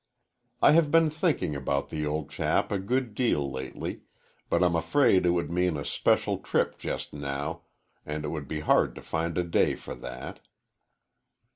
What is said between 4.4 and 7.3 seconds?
but I'm afraid it would mean a special trip just